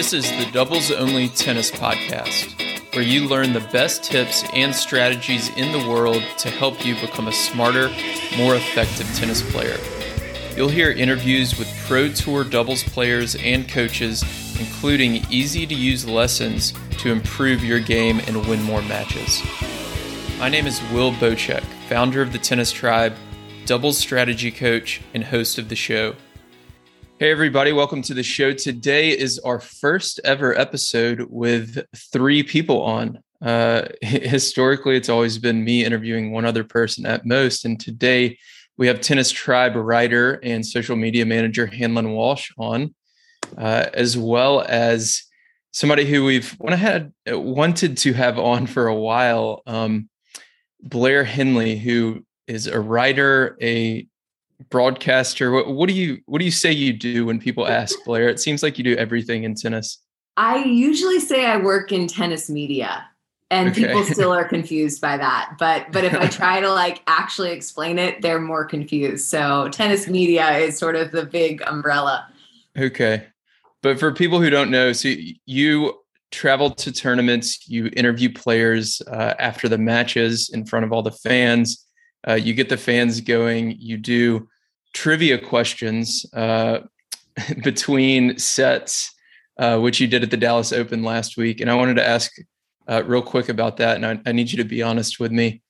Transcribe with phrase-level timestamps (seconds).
[0.00, 5.50] This is the Doubles Only Tennis Podcast, where you learn the best tips and strategies
[5.58, 7.90] in the world to help you become a smarter,
[8.38, 9.76] more effective tennis player.
[10.56, 14.22] You'll hear interviews with Pro Tour doubles players and coaches,
[14.58, 19.42] including easy to use lessons to improve your game and win more matches.
[20.38, 23.12] My name is Will Boucek, founder of the Tennis Tribe,
[23.66, 26.14] doubles strategy coach, and host of the show.
[27.20, 28.54] Hey, everybody, welcome to the show.
[28.54, 33.22] Today is our first ever episode with three people on.
[33.42, 37.66] Uh, historically, it's always been me interviewing one other person at most.
[37.66, 38.38] And today
[38.78, 42.94] we have Tennis Tribe writer and social media manager Hanlon Walsh on,
[43.58, 45.22] uh, as well as
[45.72, 50.08] somebody who we've had wanted to have on for a while, um,
[50.80, 54.08] Blair Henley, who is a writer, a
[54.68, 55.50] broadcaster.
[55.50, 58.28] What, what do you what do you say you do when people ask Blair?
[58.28, 59.98] It seems like you do everything in tennis.
[60.36, 63.06] I usually say I work in tennis media
[63.50, 63.86] and okay.
[63.86, 67.98] people still are confused by that but but if i try to like actually explain
[67.98, 72.26] it they're more confused so tennis media is sort of the big umbrella
[72.78, 73.26] okay
[73.82, 75.12] but for people who don't know so
[75.46, 75.94] you
[76.30, 81.10] travel to tournaments you interview players uh, after the matches in front of all the
[81.10, 81.86] fans
[82.28, 84.48] uh, you get the fans going you do
[84.92, 86.80] trivia questions uh,
[87.62, 89.14] between sets,
[89.58, 91.60] uh, which you did at the Dallas Open last week.
[91.60, 92.32] And I wanted to ask
[92.88, 93.96] uh, real quick about that.
[93.96, 95.62] And I, I, need you to be honest with me.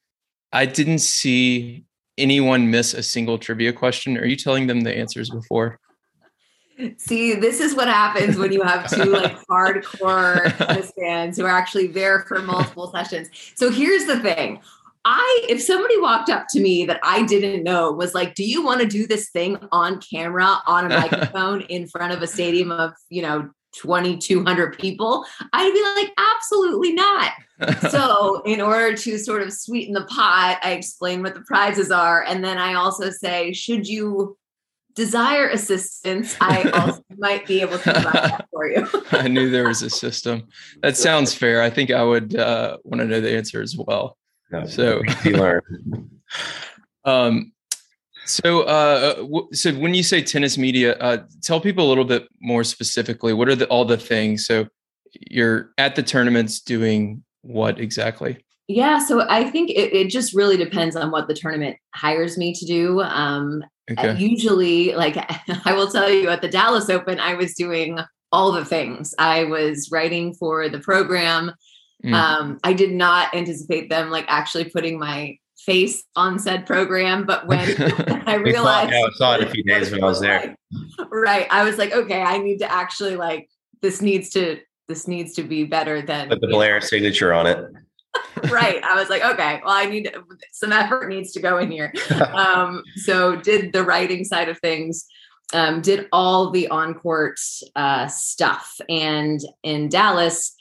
[0.53, 1.85] I didn't see
[2.17, 4.17] anyone miss a single trivia question.
[4.17, 5.79] Are you telling them the answers before?
[6.97, 10.51] See, this is what happens when you have two like hardcore
[10.95, 13.29] fans who are actually there for multiple sessions.
[13.55, 14.61] So here's the thing.
[15.05, 18.63] I, if somebody walked up to me that I didn't know was like, do you
[18.63, 22.71] want to do this thing on camera on a microphone in front of a stadium
[22.71, 25.25] of, you know, 2,200 people?
[25.53, 27.33] I'd be like, absolutely not.
[27.91, 32.23] so, in order to sort of sweeten the pot, I explain what the prizes are.
[32.25, 34.37] And then I also say, should you
[34.95, 38.87] desire assistance, I also might be able to provide that for you.
[39.13, 40.49] I knew there was a system.
[40.83, 41.63] That sounds fair.
[41.63, 44.17] I think I would uh, want to know the answer as well.
[44.51, 46.11] No, so learn.
[47.05, 47.53] um,
[48.27, 52.29] so, uh, w- so when you say tennis media, uh, tell people a little bit
[52.41, 53.33] more specifically.
[53.33, 54.47] What are the, all the things?
[54.47, 54.67] So,
[55.31, 58.45] you're at the tournaments doing what exactly?
[58.69, 62.55] Yeah, so I think it, it just really depends on what the tournament hires me
[62.55, 63.01] to do.
[63.01, 64.17] Um, okay.
[64.17, 65.17] Usually, like
[65.65, 67.99] I will tell you, at the Dallas Open, I was doing
[68.31, 69.13] all the things.
[69.19, 71.53] I was writing for the program.
[72.05, 72.15] Mm.
[72.15, 77.47] Um, I did not anticipate them like actually putting my face on said program, but
[77.47, 77.61] when
[78.27, 80.57] I realized, yeah, I saw it a few days when I was there.
[81.11, 83.49] right, I was like, okay, I need to actually like
[83.83, 86.87] this needs to this needs to be better than put the Blair know.
[86.87, 87.65] signature on it.
[88.51, 88.83] right.
[88.83, 90.13] I was like, okay, well, I need
[90.53, 91.93] some effort needs to go in here.
[92.35, 95.07] um, so did the writing side of things.
[95.53, 97.39] Um, did all the on court
[97.77, 100.55] uh, stuff, and in Dallas,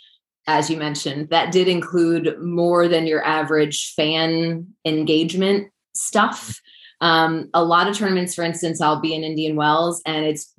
[0.50, 6.60] as you mentioned, that did include more than your average fan engagement stuff.
[7.02, 10.54] Um, a lot of tournaments, for instance, I'll be in Indian Wells, and it's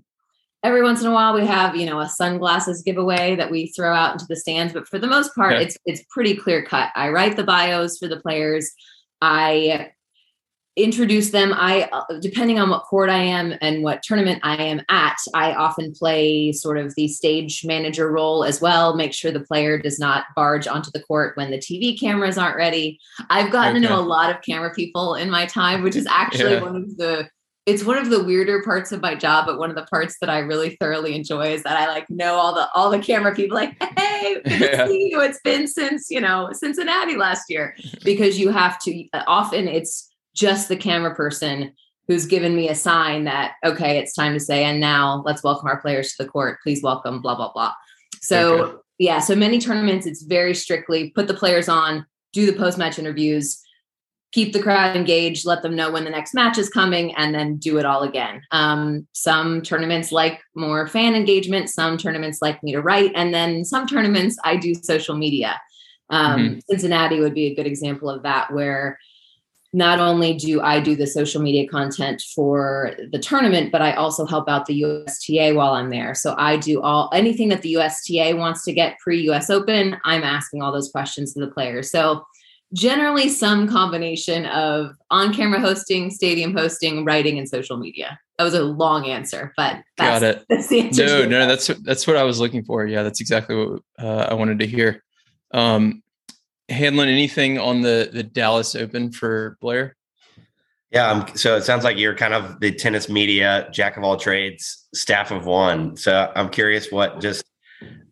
[0.63, 3.93] every once in a while we have you know a sunglasses giveaway that we throw
[3.93, 4.73] out into the stands.
[4.73, 6.91] But for the most part, it's it's pretty clear cut.
[6.95, 8.71] I write the bios for the players.
[9.21, 9.91] I
[10.83, 14.81] introduce them i uh, depending on what court i am and what tournament i am
[14.89, 19.41] at i often play sort of the stage manager role as well make sure the
[19.41, 22.99] player does not barge onto the court when the tv cameras aren't ready
[23.31, 23.87] i've gotten okay.
[23.87, 26.63] to know a lot of camera people in my time which is actually yeah.
[26.63, 27.29] one of the
[27.67, 30.31] it's one of the weirder parts of my job but one of the parts that
[30.31, 33.57] i really thoroughly enjoy is that i like know all the all the camera people
[33.57, 34.87] like hey yeah.
[34.87, 39.69] see you it's been since you know cincinnati last year because you have to often
[39.69, 41.73] it's just the camera person
[42.11, 45.69] who's given me a sign that okay it's time to say and now let's welcome
[45.69, 47.73] our players to the court please welcome blah blah blah
[48.21, 48.77] so okay.
[48.99, 52.99] yeah so many tournaments it's very strictly put the players on do the post match
[52.99, 53.63] interviews
[54.33, 57.57] keep the crowd engaged let them know when the next match is coming and then
[57.59, 62.73] do it all again um, some tournaments like more fan engagement some tournaments like me
[62.73, 65.61] to write and then some tournaments i do social media
[66.11, 66.59] um, mm-hmm.
[66.69, 68.99] cincinnati would be a good example of that where
[69.73, 74.27] not only do I do the social media content for the tournament, but I also
[74.27, 76.15] help out the USTA while I'm there.
[76.15, 80.25] So I do all anything that the USTA wants to get pre US Open, I'm
[80.25, 81.91] asking all those questions to the players.
[81.91, 82.25] So
[82.73, 88.19] generally some combination of on-camera hosting, stadium hosting, writing, and social media.
[88.39, 90.45] That was a long answer, but got it.
[90.49, 91.07] That's the answer.
[91.07, 92.87] No, no, that's that's what I was looking for.
[92.87, 95.05] Yeah, that's exactly what uh, I wanted to hear.
[95.53, 96.03] Um,
[96.71, 99.97] Hanlon, anything on the the Dallas Open for Blair?
[100.91, 104.17] Yeah, um, so it sounds like you're kind of the tennis media jack of all
[104.17, 105.97] trades, staff of one.
[105.97, 107.45] So I'm curious what just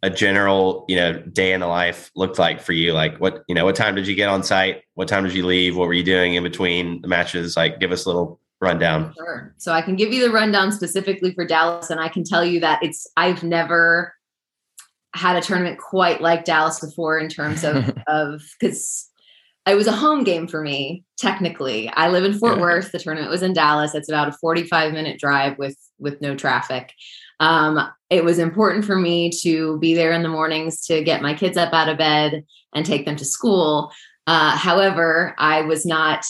[0.03, 2.93] a general, you know, day in the life looked like for you.
[2.93, 4.83] Like what, you know, what time did you get on site?
[4.95, 5.77] What time did you leave?
[5.77, 7.57] What were you doing in between the matches?
[7.57, 9.13] Like give us a little rundown.
[9.17, 9.55] Sure.
[9.57, 12.61] So I can give you the rundown specifically for Dallas, and I can tell you
[12.61, 14.15] that it's I've never
[15.15, 19.09] had a tournament quite like Dallas before in terms of of because
[19.67, 21.89] it was a home game for me technically.
[21.91, 22.63] I live in fort yeah.
[22.63, 22.93] worth.
[22.93, 23.95] The tournament was in dallas.
[23.95, 26.93] It's about a 45 minute drive with with no traffic.
[27.41, 27.79] Um,
[28.11, 31.57] it was important for me to be there in the mornings to get my kids
[31.57, 32.45] up out of bed
[32.75, 33.93] and take them to school.
[34.27, 36.23] Uh, however i was not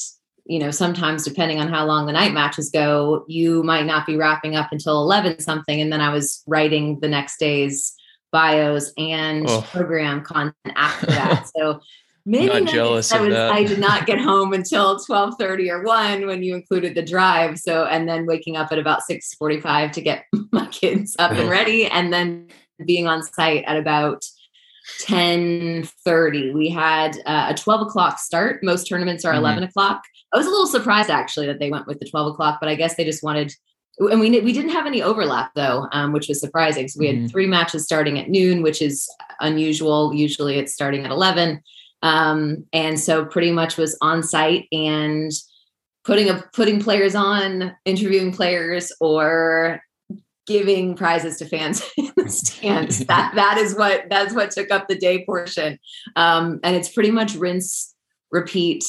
[0.48, 4.16] you know sometimes depending on how long the night matches go you might not be
[4.16, 7.92] wrapping up until 11 something and then i was writing the next day's
[8.32, 9.62] bios and oh.
[9.70, 11.80] program content after that so
[12.28, 13.52] Maybe not jealous I was, that.
[13.52, 17.58] I did not get home until 12:30 or 1 when you included the drive.
[17.58, 21.86] So and then waking up at about 6:45 to get my kids up and ready
[21.86, 22.48] and then
[22.84, 24.22] being on site at about
[25.00, 26.52] 10:30.
[26.52, 28.62] We had uh, a 12 o'clock start.
[28.62, 29.44] Most tournaments are mm-hmm.
[29.44, 30.02] 11 o'clock.
[30.34, 32.74] I was a little surprised actually that they went with the 12 o'clock, but I
[32.74, 33.54] guess they just wanted
[34.00, 36.88] and we we didn't have any overlap though, um, which was surprising.
[36.88, 37.26] So we had mm-hmm.
[37.26, 39.08] three matches starting at noon, which is
[39.40, 40.14] unusual.
[40.14, 41.62] Usually it's starting at 11
[42.02, 45.32] um, and so pretty much was on site and
[46.04, 49.80] putting a putting players on, interviewing players, or
[50.46, 52.98] giving prizes to fans in the stands.
[53.06, 55.78] that that is what that's what took up the day portion.
[56.16, 57.94] Um, and it's pretty much rinse,
[58.30, 58.84] repeat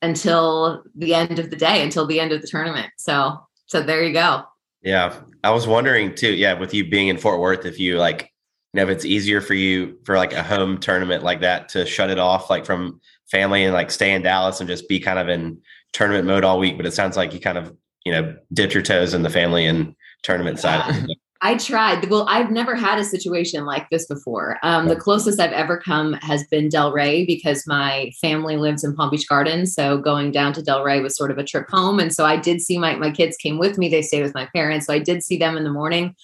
[0.00, 2.90] until the end of the day, until the end of the tournament.
[2.96, 4.44] So so there you go.
[4.82, 5.20] Yeah.
[5.44, 8.30] I was wondering too, yeah, with you being in Fort Worth, if you like
[8.72, 11.84] you know if it's easier for you for like a home tournament like that to
[11.84, 13.00] shut it off like from
[13.30, 15.60] family and like stay in Dallas and just be kind of in
[15.92, 16.76] tournament mode all week.
[16.76, 17.74] But it sounds like you kind of
[18.04, 21.06] you know dipped your toes in the family and tournament side.
[21.44, 22.08] I tried.
[22.08, 24.58] Well, I've never had a situation like this before.
[24.62, 29.10] Um, the closest I've ever come has been Delray because my family lives in Palm
[29.10, 29.74] Beach Gardens.
[29.74, 31.98] So going down to Delray was sort of a trip home.
[31.98, 33.88] And so I did see my my kids came with me.
[33.88, 34.86] They stayed with my parents.
[34.86, 36.14] So I did see them in the morning.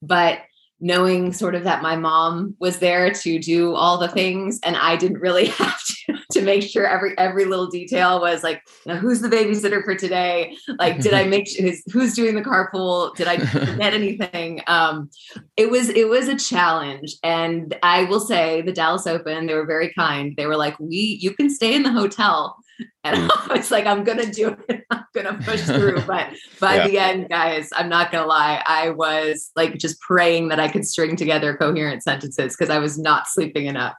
[0.00, 0.42] But
[0.80, 4.94] knowing sort of that my mom was there to do all the things and I
[4.94, 8.98] didn't really have to to make sure every every little detail was like you know,
[8.98, 13.28] who's the babysitter for today like did I make who's, who's doing the carpool did
[13.28, 15.10] I forget anything um
[15.56, 19.66] it was it was a challenge and I will say the Dallas Open they were
[19.66, 22.56] very kind they were like we you can stay in the hotel
[23.04, 24.84] and I was like, I'm gonna do it.
[24.90, 26.02] I'm gonna push through.
[26.02, 26.30] But
[26.60, 26.88] by yeah.
[26.88, 28.62] the end, guys, I'm not gonna lie.
[28.64, 32.98] I was like just praying that I could string together coherent sentences because I was
[32.98, 33.96] not sleeping enough.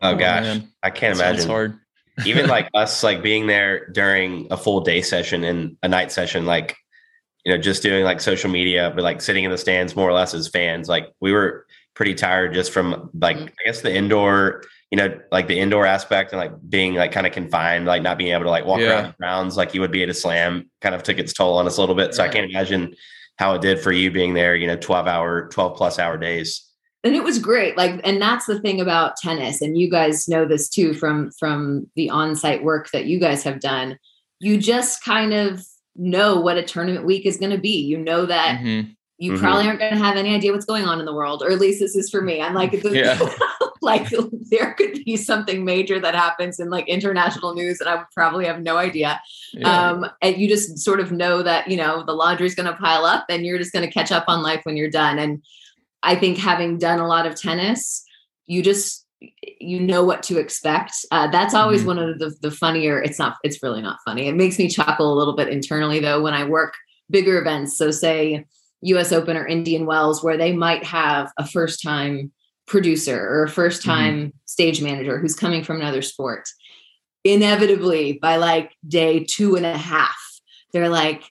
[0.00, 0.68] Oh, oh gosh, man.
[0.82, 1.48] I can't that imagine.
[1.48, 1.78] Hard.
[2.24, 6.46] Even like us, like being there during a full day session and a night session,
[6.46, 6.76] like
[7.44, 10.14] you know, just doing like social media, but like sitting in the stands more or
[10.14, 10.88] less as fans.
[10.88, 13.46] Like we were pretty tired just from like mm-hmm.
[13.46, 17.26] I guess the indoor you know, like the indoor aspect and like being like kind
[17.26, 18.86] of confined, like not being able to like walk yeah.
[18.86, 21.66] around grounds like you would be at a slam kind of took its toll on
[21.66, 22.14] us a little bit.
[22.14, 22.94] So I can't imagine
[23.36, 26.64] how it did for you being there, you know, 12 hour, 12 plus hour days.
[27.06, 27.76] And it was great.
[27.76, 29.62] Like, and that's the thing about tennis.
[29.62, 33.60] And you guys know this too from from the on-site work that you guys have
[33.60, 33.96] done.
[34.40, 37.78] You just kind of know what a tournament week is going to be.
[37.78, 38.90] You know that mm-hmm.
[39.18, 39.40] you mm-hmm.
[39.40, 41.60] probably aren't going to have any idea what's going on in the world, or at
[41.60, 42.42] least this is for me.
[42.42, 43.16] I'm like, yeah.
[43.82, 44.12] like
[44.50, 48.60] there could be something major that happens in like international news and I probably have
[48.60, 49.20] no idea.
[49.52, 49.90] Yeah.
[49.90, 53.04] Um, and you just sort of know that, you know, the laundry's going to pile
[53.04, 55.20] up and you're just going to catch up on life when you're done.
[55.20, 55.40] And
[56.06, 58.04] I think having done a lot of tennis,
[58.46, 59.04] you just,
[59.60, 60.92] you know what to expect.
[61.10, 61.88] Uh, that's always mm-hmm.
[61.88, 64.28] one of the, the funnier, it's not, it's really not funny.
[64.28, 66.74] It makes me chuckle a little bit internally though, when I work
[67.10, 67.76] bigger events.
[67.76, 68.44] So say
[68.82, 72.32] US Open or Indian Wells, where they might have a first time
[72.66, 74.36] producer or a first time mm-hmm.
[74.44, 76.48] stage manager who's coming from another sport
[77.24, 80.16] inevitably by like day two and a half
[80.72, 81.24] they're like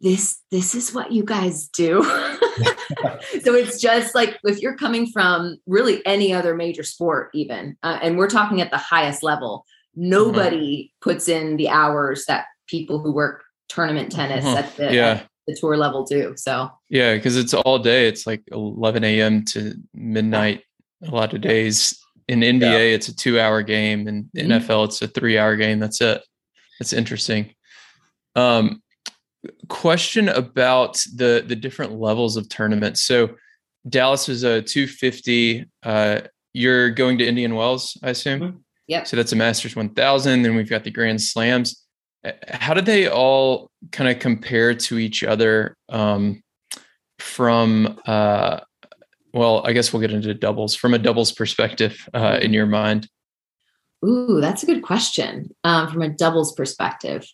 [0.00, 2.02] this this is what you guys do
[3.42, 7.98] so it's just like if you're coming from really any other major sport even uh,
[8.02, 9.64] and we're talking at the highest level
[9.96, 11.10] nobody mm-hmm.
[11.10, 14.58] puts in the hours that people who work tournament tennis uh-huh.
[14.58, 15.22] at the yeah.
[15.46, 16.32] The tour level too.
[16.38, 18.08] So yeah, because it's all day.
[18.08, 19.44] It's like 11 a.m.
[19.46, 20.62] to midnight
[21.06, 21.98] a lot of days.
[22.28, 22.78] in NBA, yeah.
[22.78, 24.52] it's a two hour game, and mm-hmm.
[24.52, 25.80] NFL, it's a three hour game.
[25.80, 26.22] That's it.
[26.80, 27.54] That's interesting.
[28.34, 28.82] Um,
[29.68, 33.02] question about the the different levels of tournaments.
[33.02, 33.36] So
[33.88, 35.66] Dallas is a 250.
[35.82, 36.20] Uh,
[36.52, 38.40] you're going to Indian Wells, I assume.
[38.40, 38.56] Mm-hmm.
[38.86, 39.04] Yeah.
[39.04, 40.42] So that's a Masters 1000.
[40.42, 41.82] Then we've got the Grand Slams.
[42.48, 46.42] How did they all kind of compare to each other um,
[47.18, 47.98] from?
[48.06, 48.60] Uh,
[49.32, 53.08] well, I guess we'll get into doubles from a doubles perspective uh, in your mind.
[54.04, 57.26] Ooh, that's a good question um, from a doubles perspective.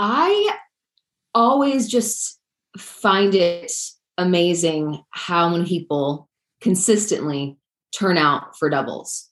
[0.00, 0.56] I
[1.34, 2.40] always just
[2.78, 3.70] find it
[4.16, 6.28] amazing how many people
[6.62, 7.58] consistently
[7.94, 9.28] turn out for doubles.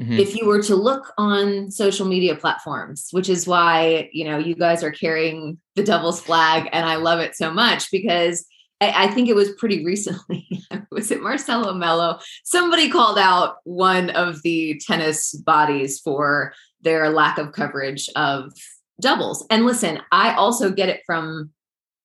[0.00, 0.14] Mm-hmm.
[0.14, 4.54] If you were to look on social media platforms, which is why, you know, you
[4.54, 8.46] guys are carrying the doubles flag and I love it so much because
[8.80, 10.46] I, I think it was pretty recently.
[10.90, 12.20] was it Marcelo Melo?
[12.44, 18.52] Somebody called out one of the tennis bodies for their lack of coverage of
[19.00, 19.44] doubles.
[19.50, 21.50] And listen, I also get it from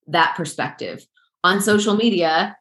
[0.08, 1.06] that perspective.
[1.44, 2.56] On social media,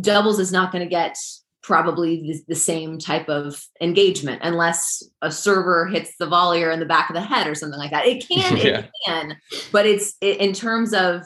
[0.00, 1.16] doubles is not going to get
[1.62, 7.10] probably the, same type of engagement unless a server hits the volleyer in the back
[7.10, 8.06] of the head or something like that.
[8.06, 8.78] It can, yeah.
[8.78, 9.36] it can,
[9.72, 11.22] but it's it, in terms of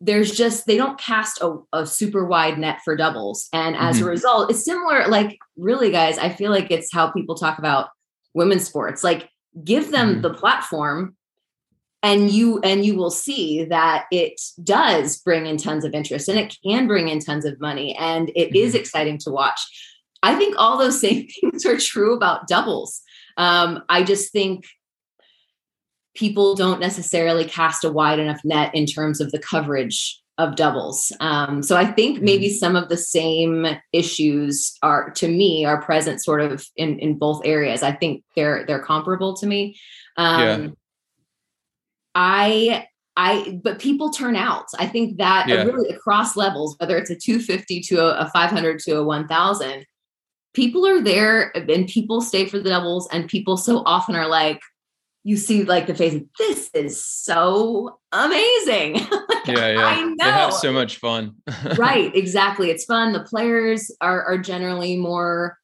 [0.00, 4.06] there's just they don't cast a, a super wide net for doubles, and as mm-hmm.
[4.06, 5.06] a result, it's similar.
[5.08, 7.90] Like really, guys, I feel like it's how people talk about
[8.34, 9.04] women's sports.
[9.04, 9.28] Like
[9.62, 10.22] give them mm-hmm.
[10.22, 11.16] the platform
[12.02, 16.38] and you and you will see that it does bring in tons of interest and
[16.38, 18.56] it can bring in tons of money and it mm-hmm.
[18.56, 19.60] is exciting to watch.
[20.22, 23.02] I think all those same things are true about doubles.
[23.36, 24.66] Um, i just think
[26.14, 31.12] people don't necessarily cast a wide enough net in terms of the coverage of doubles.
[31.20, 32.56] Um, so i think maybe mm-hmm.
[32.56, 37.42] some of the same issues are to me are present sort of in in both
[37.44, 37.82] areas.
[37.82, 39.78] I think they're they're comparable to me.
[40.16, 40.68] Um, yeah
[42.14, 42.86] I
[43.16, 44.66] I but people turn out.
[44.78, 45.64] I think that yeah.
[45.64, 49.84] really across levels, whether it's a 250 to a, a 500 to a 1000,
[50.54, 54.60] people are there and people stay for the doubles and people so often are like
[55.22, 58.96] you see like the face this is so amazing
[59.46, 60.14] yeah yeah I know.
[60.18, 61.34] they have so much fun
[61.76, 65.58] right exactly it's fun the players are are generally more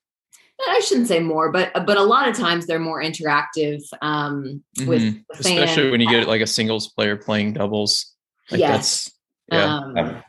[0.60, 4.88] I shouldn't say more, but but a lot of times they're more interactive um, mm-hmm.
[4.88, 8.14] with especially when you get like a singles player playing doubles.
[8.50, 9.10] Like yes.
[9.52, 9.76] yeah.
[9.76, 10.22] Um,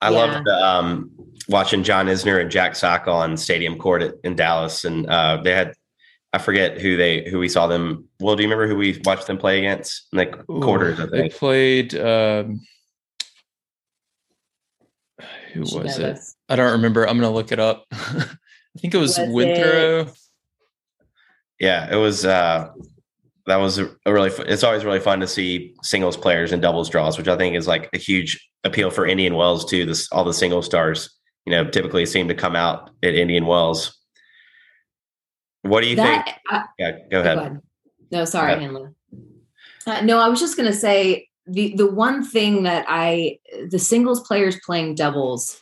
[0.00, 0.16] I yeah.
[0.16, 1.10] loved um,
[1.48, 5.52] watching John Isner and Jack Sock on Stadium Court at, in Dallas, and uh, they
[5.52, 5.74] had
[6.32, 8.08] I forget who they who we saw them.
[8.20, 10.08] Well, do you remember who we watched them play against?
[10.12, 11.12] In like Ooh, quarters, I think.
[11.12, 11.94] They played.
[11.96, 12.60] Um,
[15.52, 16.18] who was it?
[16.48, 17.06] I don't remember.
[17.06, 17.84] I'm gonna look it up.
[18.76, 20.00] I think it was, was Withrow.
[20.00, 20.18] It?
[21.58, 22.24] Yeah, it was.
[22.24, 22.70] uh
[23.46, 24.30] That was a, a really.
[24.46, 27.66] It's always really fun to see singles players and doubles draws, which I think is
[27.66, 29.84] like a huge appeal for Indian Wells too.
[29.86, 31.10] This all the single stars,
[31.46, 33.98] you know, typically seem to come out at Indian Wells.
[35.62, 36.36] What do you that, think?
[36.50, 37.36] Uh, yeah, go ahead.
[37.36, 37.60] go ahead.
[38.10, 38.94] No, sorry, Hanlon.
[39.86, 43.78] Uh, no, I was just going to say the the one thing that I the
[43.78, 45.60] singles players playing doubles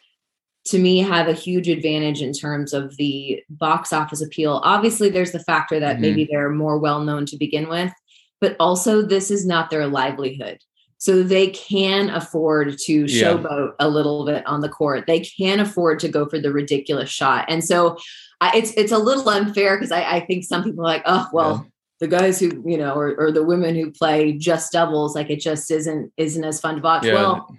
[0.69, 4.61] to me have a huge advantage in terms of the box office appeal.
[4.65, 6.03] Obviously, there's the factor that mm-hmm.
[6.03, 7.93] maybe they're more well known to begin with,
[8.41, 10.59] but also this is not their livelihood.
[10.99, 13.87] So they can afford to showboat yeah.
[13.87, 15.07] a little bit on the court.
[15.07, 17.45] They can afford to go for the ridiculous shot.
[17.49, 17.97] And so
[18.41, 21.29] I, it's it's a little unfair because I, I, think some people are like, oh
[21.33, 21.71] well, yeah.
[22.01, 25.41] the guys who you know, or, or the women who play just doubles, like it
[25.41, 27.05] just isn't isn't as fun to watch.
[27.05, 27.15] Yeah.
[27.15, 27.57] Well,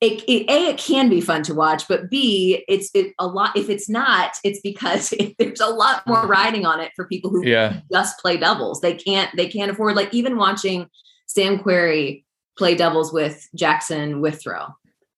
[0.00, 3.56] it, it, a it can be fun to watch but b it's it, a lot
[3.56, 7.30] if it's not it's because it, there's a lot more riding on it for people
[7.30, 7.80] who yeah.
[7.92, 10.88] just play doubles they can't they can't afford like even watching
[11.26, 12.24] sam querrey
[12.58, 14.66] play doubles with jackson withrow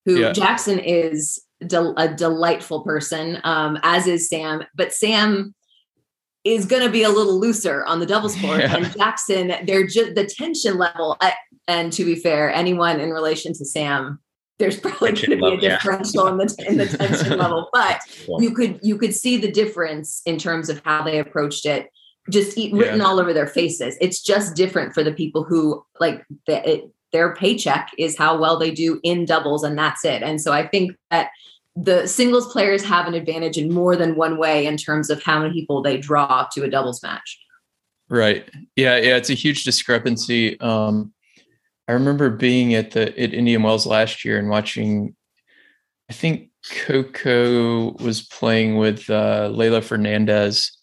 [0.05, 0.33] who yeah.
[0.33, 5.55] jackson is de- a delightful person um, as is sam but sam
[6.45, 8.77] is going to be a little looser on the doubles court yeah.
[8.77, 11.35] and jackson they're just the tension level at,
[11.69, 14.19] and to be fair anyone in relation to sam
[14.63, 16.31] there's probably going to be a differential yeah.
[16.31, 18.37] in the in the tension level, but yeah.
[18.39, 21.91] you could you could see the difference in terms of how they approached it,
[22.31, 23.05] just eat, written yeah.
[23.05, 23.97] all over their faces.
[24.01, 28.57] It's just different for the people who like the, it, their paycheck is how well
[28.57, 30.23] they do in doubles, and that's it.
[30.23, 31.31] And so I think that
[31.75, 35.41] the singles players have an advantage in more than one way in terms of how
[35.41, 37.37] many people they draw to a doubles match.
[38.09, 38.49] Right.
[38.77, 38.97] Yeah.
[38.99, 39.17] Yeah.
[39.17, 40.61] It's a huge discrepancy.
[40.61, 41.13] Um,
[41.89, 45.17] I remember being at the at Indian Wells last year and watching.
[46.11, 50.77] I think Coco was playing with uh, Leylah Fernandez,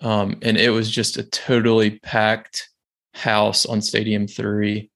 [0.00, 2.68] um, and it was just a totally packed
[3.14, 4.90] house on Stadium Three.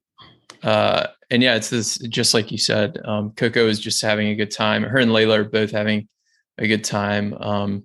[0.62, 2.98] Uh, and yeah, it's this just like you said.
[3.04, 4.82] Um, Coco is just having a good time.
[4.82, 6.08] Her and Leylah are both having
[6.58, 7.84] a good time, um,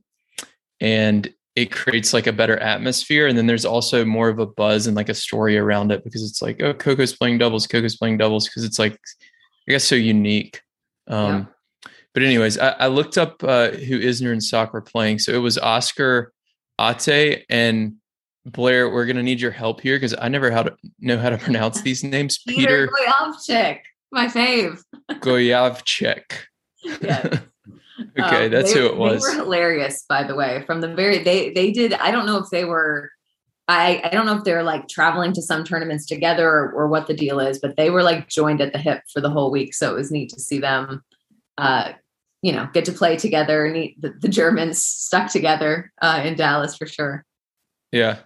[0.80, 3.28] and it creates like a better atmosphere.
[3.28, 6.24] And then there's also more of a buzz and like a story around it because
[6.24, 8.94] it's like, oh, Coco's playing doubles, Coco's playing doubles because it's like,
[9.68, 10.62] I guess, so unique.
[11.08, 11.46] Um, yeah
[12.13, 15.20] but anyways, I, I looked up uh, who Isner and Sock were playing.
[15.20, 16.34] So it was Oscar
[16.80, 17.96] Otte and
[18.46, 18.89] Blair.
[18.89, 21.82] We're gonna need your help here because I never how to know how to pronounce
[21.84, 22.39] these names.
[22.48, 23.80] Peter, Peter Gojowczyk,
[24.12, 24.82] my fave.
[25.12, 26.24] Gojowczyk.
[26.84, 27.39] Yeah.
[28.20, 29.24] okay, um, that's they, who it was.
[29.24, 30.63] They were hilarious, by the way.
[30.65, 31.94] From the very they they did.
[31.94, 33.12] I don't know if they were.
[33.68, 37.06] I, I don't know if they're like traveling to some tournaments together or, or what
[37.06, 39.75] the deal is, but they were like joined at the hip for the whole week.
[39.75, 41.03] So it was neat to see them
[41.60, 41.94] uh,
[42.41, 46.75] you know, get to play together and the, the Germans stuck together uh, in Dallas
[46.75, 47.25] for sure.
[47.91, 48.20] Yeah.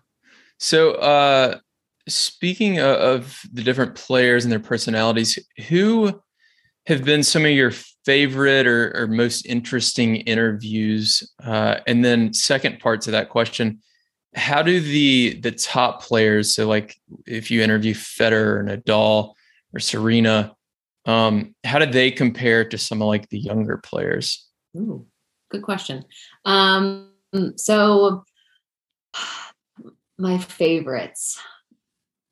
[0.59, 1.59] So, uh,
[2.07, 6.21] speaking of, of the different players and their personalities, who
[6.85, 7.71] have been some of your
[8.05, 11.31] favorite or, or most interesting interviews?
[11.43, 13.79] Uh, and then, second part to that question,
[14.35, 16.95] how do the the top players, so like
[17.25, 19.33] if you interview Federer and Nadal
[19.73, 20.55] or Serena,
[21.05, 24.47] um, how did they compare to some of like the younger players?
[24.75, 25.05] Ooh,
[25.51, 26.03] good question.
[26.45, 27.11] Um,
[27.57, 28.23] so
[30.17, 31.39] my favorites.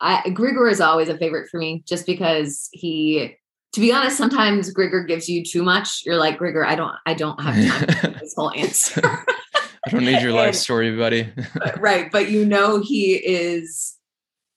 [0.04, 3.36] I Grigor is always a favorite for me just because he
[3.74, 6.04] to be honest, sometimes Grigor gives you too much.
[6.06, 9.01] You're like, Grigor, I don't I don't have time for this whole answer.
[9.86, 11.32] I don't need your life and, story, buddy.
[11.78, 12.12] right.
[12.12, 13.98] But you know he is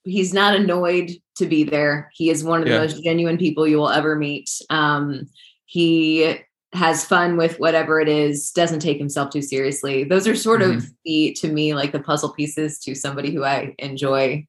[0.05, 2.11] he's not annoyed to be there.
[2.13, 2.81] He is one of the yeah.
[2.81, 4.51] most genuine people you will ever meet.
[4.69, 5.29] Um,
[5.65, 6.39] he
[6.75, 10.05] has fun with whatever it is, doesn't take himself too seriously.
[10.05, 10.79] Those are sort mm-hmm.
[10.79, 14.47] of the, to me, like the puzzle pieces to somebody who I enjoy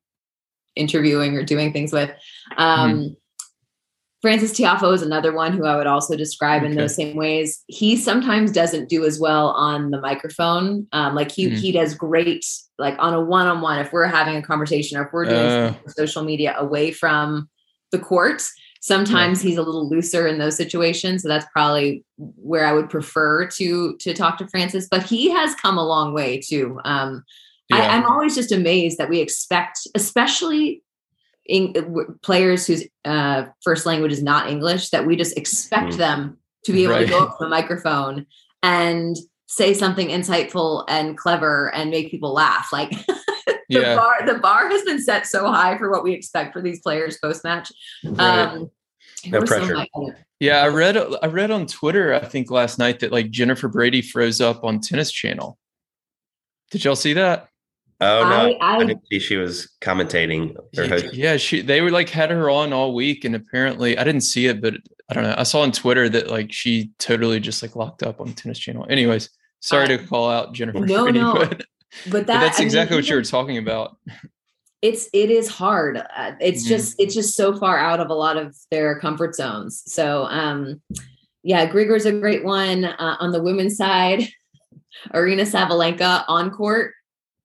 [0.75, 2.11] interviewing or doing things with.
[2.57, 3.13] Um, mm-hmm.
[4.25, 6.71] Frances Tiafoe is another one who I would also describe okay.
[6.71, 7.63] in those same ways.
[7.67, 10.87] He sometimes doesn't do as well on the microphone.
[10.93, 11.57] Um, like he mm-hmm.
[11.57, 12.43] he does great
[12.79, 16.23] like on a one-on-one if we're having a conversation or if we're doing uh, social
[16.23, 17.47] media away from
[17.91, 18.41] the court.
[18.81, 19.49] Sometimes yeah.
[19.49, 23.95] he's a little looser in those situations, so that's probably where I would prefer to
[23.95, 24.87] to talk to Frances.
[24.89, 26.79] But he has come a long way too.
[26.83, 27.23] Um,
[27.69, 27.77] yeah.
[27.77, 30.81] I, I'm always just amazed that we expect, especially
[31.45, 35.97] in, players whose uh, first language is not English that we just expect mm.
[35.97, 37.05] them to be able right.
[37.05, 38.25] to go up to the microphone
[38.63, 39.15] and
[39.47, 42.69] say something insightful and clever and make people laugh.
[42.73, 43.95] Like the yeah.
[43.95, 47.17] bar, the bar has been set so high for what we expect for these players
[47.19, 47.71] post match.
[48.03, 48.19] Right.
[48.19, 48.71] Um,
[49.27, 49.85] no pressure.
[50.39, 54.01] Yeah, I read I read on Twitter I think last night that like Jennifer Brady
[54.01, 55.57] froze up on Tennis Channel.
[56.71, 57.49] Did y'all see that?
[58.01, 60.53] Oh no, I, I, I, didn't see she was commentating.
[61.13, 64.47] yeah, she they were like had her on all week, and apparently I didn't see
[64.47, 64.73] it, but
[65.09, 65.35] I don't know.
[65.37, 68.85] I saw on Twitter that like she totally just like locked up on Tennis Channel.
[68.89, 69.29] Anyways,
[69.61, 70.79] sorry to call out Jennifer.
[70.79, 71.67] No, no, but, but, that,
[72.11, 73.97] but that's exactly mean, what you were talking about.
[74.81, 75.97] It's it is hard.
[75.97, 76.69] Uh, it's mm-hmm.
[76.69, 79.83] just it's just so far out of a lot of their comfort zones.
[79.85, 80.81] So um,
[81.43, 84.27] yeah, Grigor's a great one uh, on the women's side.
[85.13, 86.93] Aryna Sabalenka on court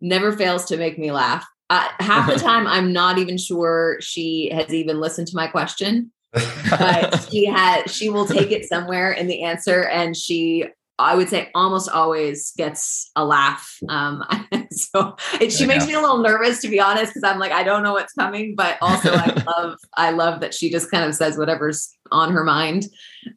[0.01, 1.47] never fails to make me laugh.
[1.69, 6.13] Uh, half the time, I'm not even sure she has even listened to my question,
[6.33, 10.67] but she had she will take it somewhere in the answer, and she
[11.01, 13.79] I would say almost always gets a laugh.
[13.89, 14.23] Um,
[14.71, 17.63] so it, she makes me a little nervous to be honest, because I'm like, I
[17.63, 21.15] don't know what's coming, but also I love, I love that she just kind of
[21.15, 22.87] says whatever's on her mind.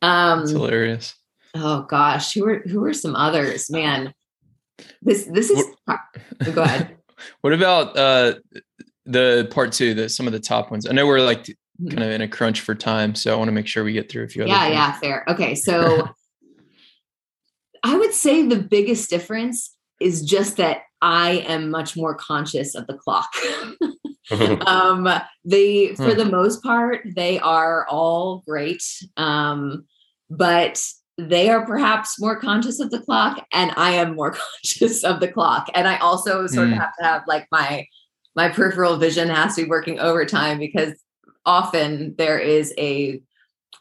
[0.02, 1.16] Um, That's hilarious.
[1.56, 3.70] Oh gosh, who are who are some others?
[3.70, 4.14] Man,
[5.02, 6.00] this this is what,
[6.54, 6.98] go ahead.
[7.40, 8.34] What about uh
[9.06, 10.86] the part two, the some of the top ones?
[10.86, 11.88] I know we're like mm-hmm.
[11.88, 14.12] kind of in a crunch for time, so I want to make sure we get
[14.12, 14.46] through a few.
[14.46, 15.24] Yeah, yeah, fair.
[15.30, 16.10] Okay, so
[17.84, 22.88] I would say the biggest difference is just that I am much more conscious of
[22.88, 23.30] the clock.
[24.66, 25.08] um,
[25.46, 26.18] they, for hmm.
[26.18, 28.84] the most part, they are all great.
[29.18, 29.86] Um,
[30.30, 30.84] but
[31.18, 34.32] they are perhaps more conscious of the clock and i am more
[34.64, 36.74] conscious of the clock and i also sort mm.
[36.74, 37.86] of have to have like my
[38.36, 40.94] my peripheral vision has to be working overtime because
[41.46, 43.22] often there is a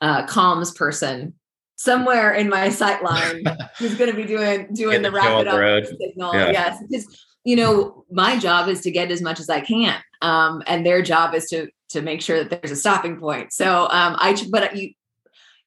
[0.00, 1.32] uh, comms person
[1.76, 3.44] somewhere in my sight line
[3.78, 5.86] who's going to be doing doing the rapid up road.
[5.86, 6.50] signal yeah.
[6.50, 10.62] yes because you know my job is to get as much as i can um,
[10.66, 14.16] and their job is to to make sure that there's a stopping point so um,
[14.18, 14.90] i but you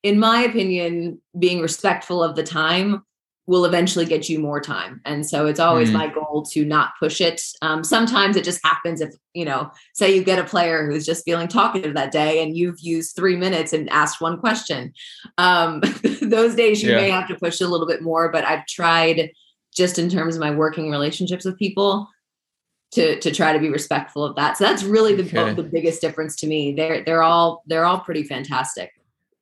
[0.06, 3.04] in my opinion, being respectful of the time
[3.48, 5.02] will eventually get you more time.
[5.04, 5.94] And so it's always mm.
[5.94, 7.41] my goal to not push it.
[7.63, 11.26] Um, sometimes it just happens if, you know, say you get a player who's just
[11.26, 14.94] feeling talkative that day and you've used three minutes and asked one question.
[15.39, 15.82] Um,
[16.22, 16.98] those days you yeah.
[16.98, 19.32] may have to push a little bit more, but I've tried
[19.76, 22.08] just in terms of my working relationships with people
[22.91, 24.56] to to try to be respectful of that.
[24.58, 25.54] So that's really the okay.
[25.54, 26.74] the biggest difference to me.
[26.74, 28.91] They're they're all they're all pretty fantastic.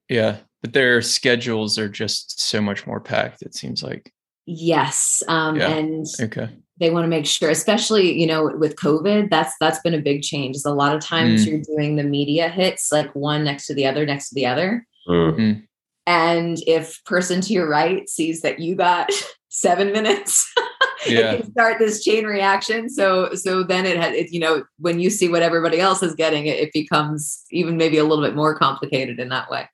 [0.09, 3.43] Yeah, but their schedules are just so much more packed.
[3.43, 4.11] It seems like.
[4.45, 5.69] Yes, um, yeah.
[5.69, 6.49] and okay.
[6.79, 10.23] They want to make sure, especially you know with COVID, that's that's been a big
[10.23, 10.55] change.
[10.55, 11.49] is a lot of times mm.
[11.49, 14.87] you're doing the media hits like one next to the other, next to the other.
[15.07, 15.61] Mm-hmm.
[16.05, 19.09] And if person to your right sees that you got
[19.49, 20.51] seven minutes
[21.05, 21.41] yeah.
[21.51, 25.29] start this chain reaction so so then it had it, you know when you see
[25.29, 29.19] what everybody else is getting it, it becomes even maybe a little bit more complicated
[29.19, 29.69] in that way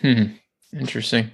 [0.00, 0.24] hmm.
[0.72, 1.30] interesting.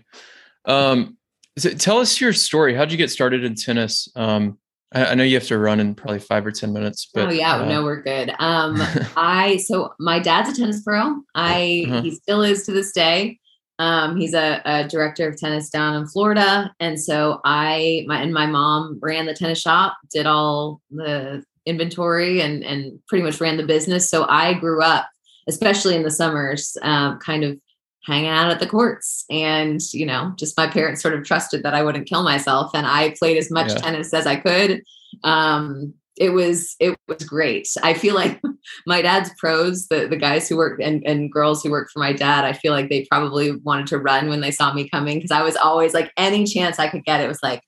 [0.64, 1.16] Um
[1.58, 2.74] so tell us your story.
[2.74, 4.08] How'd you get started in tennis?
[4.16, 4.58] Um
[4.92, 7.30] I, I know you have to run in probably five or ten minutes but oh
[7.30, 7.56] yeah.
[7.56, 8.30] uh, no we're good.
[8.38, 8.76] Um
[9.16, 11.20] i so my dad's a tennis pro.
[11.34, 12.02] I uh-huh.
[12.02, 13.40] he still is to this day.
[13.80, 18.34] Um, he's a, a, director of tennis down in Florida, and so I, my and
[18.34, 23.56] my mom ran the tennis shop, did all the inventory, and and pretty much ran
[23.56, 24.10] the business.
[24.10, 25.08] So I grew up,
[25.48, 27.58] especially in the summers, um, kind of
[28.06, 31.74] hanging out at the courts, and you know, just my parents sort of trusted that
[31.74, 33.76] I wouldn't kill myself, and I played as much yeah.
[33.76, 34.82] tennis as I could.
[35.24, 37.66] Um, it was it was great.
[37.82, 38.40] I feel like
[38.86, 42.12] my dad's pros, the the guys who work and, and girls who work for my
[42.12, 45.30] dad, I feel like they probably wanted to run when they saw me coming because
[45.30, 47.62] I was always like any chance I could get, it was like,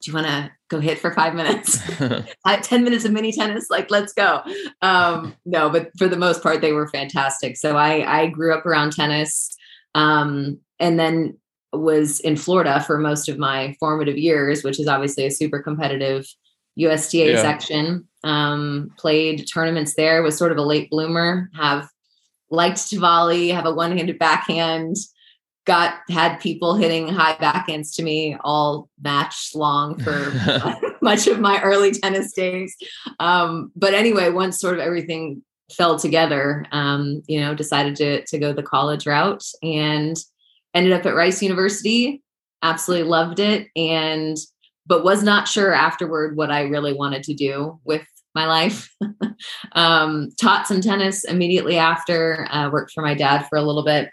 [0.00, 1.80] do you want to go hit for five minutes?
[2.62, 4.42] Ten minutes of mini tennis, like let's go.
[4.82, 7.56] Um, no, but for the most part, they were fantastic.
[7.56, 9.56] So I I grew up around tennis,
[9.96, 11.38] um, and then
[11.72, 16.26] was in Florida for most of my formative years, which is obviously a super competitive
[16.76, 17.42] USTA yeah.
[17.42, 18.06] section.
[18.22, 20.22] Um, played tournaments there.
[20.22, 21.50] Was sort of a late bloomer.
[21.54, 21.88] Have
[22.50, 23.48] liked to volley.
[23.48, 24.96] Have a one-handed backhand.
[25.64, 31.60] Got had people hitting high backhands to me all match long for much of my
[31.62, 32.76] early tennis days.
[33.18, 38.38] Um, but anyway, once sort of everything fell together, um, you know, decided to to
[38.38, 40.16] go the college route and
[40.74, 42.22] ended up at Rice University.
[42.62, 44.36] Absolutely loved it and
[44.86, 48.94] but was not sure afterward what I really wanted to do with my life.
[49.72, 54.10] um, taught some tennis immediately after, uh, worked for my dad for a little bit,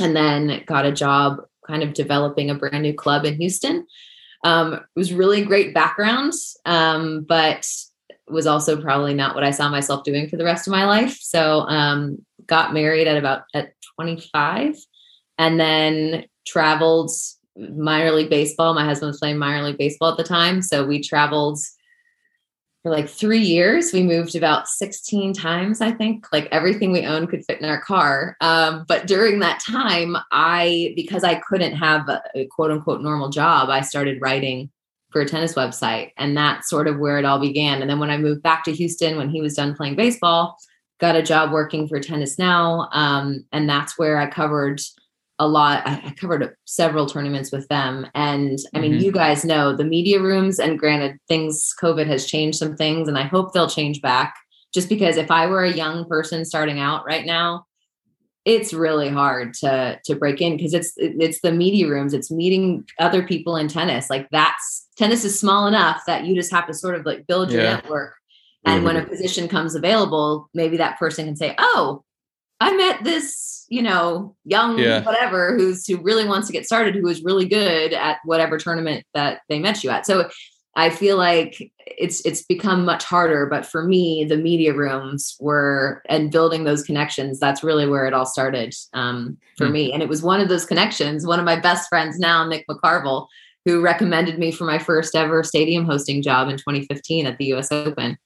[0.00, 3.86] and then got a job kind of developing a brand new club in Houston.
[4.44, 6.32] Um, it was really great background,
[6.64, 7.68] um, but
[8.28, 11.18] was also probably not what I saw myself doing for the rest of my life.
[11.20, 14.76] So um, got married at about at 25
[15.38, 17.10] and then traveled
[17.56, 18.74] minor league baseball.
[18.74, 20.62] My husband was playing minor league baseball at the time.
[20.62, 21.58] So we traveled
[22.82, 23.92] for like three years.
[23.92, 26.26] We moved about 16 times, I think.
[26.32, 28.36] Like everything we owned could fit in our car.
[28.40, 33.28] Um, but during that time, I, because I couldn't have a, a quote unquote normal
[33.28, 34.70] job, I started writing
[35.16, 36.12] for a tennis website.
[36.18, 37.80] And that's sort of where it all began.
[37.80, 40.58] And then when I moved back to Houston, when he was done playing baseball,
[41.00, 42.90] got a job working for Tennis Now.
[42.92, 44.78] Um, and that's where I covered
[45.38, 45.86] a lot.
[45.86, 48.06] I, I covered several tournaments with them.
[48.14, 49.04] And I mean, mm-hmm.
[49.04, 53.16] you guys know the media rooms, and granted, things, COVID has changed some things, and
[53.16, 54.34] I hope they'll change back.
[54.74, 57.64] Just because if I were a young person starting out right now,
[58.44, 62.84] it's really hard to to break in because it's it's the media rooms it's meeting
[63.00, 66.74] other people in tennis like that's tennis is small enough that you just have to
[66.74, 67.74] sort of like build your yeah.
[67.74, 68.14] network
[68.64, 68.86] and mm-hmm.
[68.86, 72.02] when a position comes available maybe that person can say oh
[72.60, 75.02] I met this, you know, young yeah.
[75.04, 79.04] whatever who's who really wants to get started, who is really good at whatever tournament
[79.14, 80.06] that they met you at.
[80.06, 80.30] So
[80.74, 83.46] I feel like it's it's become much harder.
[83.46, 87.38] But for me, the media rooms were and building those connections.
[87.38, 89.72] That's really where it all started um, for mm.
[89.72, 89.92] me.
[89.92, 91.26] And it was one of those connections.
[91.26, 93.26] One of my best friends now, Nick McCarville,
[93.66, 97.70] who recommended me for my first ever stadium hosting job in 2015 at the U.S.
[97.70, 98.16] Open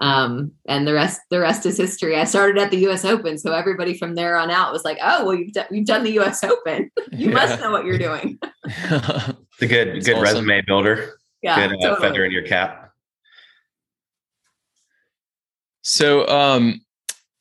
[0.00, 2.16] um, and the rest the rest is history.
[2.16, 3.04] I started at the U.S.
[3.04, 6.04] Open, so everybody from there on out was like, "Oh, well, you've, d- you've done
[6.04, 6.44] the U.S.
[6.44, 6.90] Open.
[7.12, 7.34] you yeah.
[7.34, 10.22] must know what you're doing." it's a good good awesome.
[10.22, 11.18] resume builder.
[11.42, 12.08] Yeah, good uh, totally.
[12.08, 12.92] feather in your cap.
[15.82, 16.80] So, um,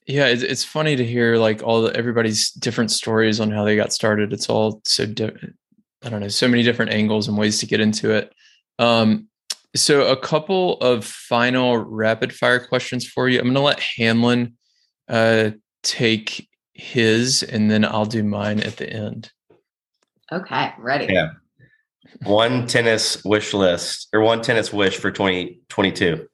[0.08, 3.76] yeah, it's, it's funny to hear like all the everybody's different stories on how they
[3.76, 4.34] got started.
[4.34, 5.56] It's all so different.
[6.04, 8.34] I don't know, so many different angles and ways to get into it.
[8.80, 9.28] Um,
[9.76, 13.40] so, a couple of final rapid fire questions for you.
[13.40, 14.56] I'm going to let Hanlon
[15.08, 15.52] uh,
[15.84, 19.32] take his, and then I'll do mine at the end.
[20.32, 21.12] Okay, ready.
[21.14, 21.32] Yeah.
[22.24, 26.28] One tennis wish list or one tennis wish for 2022.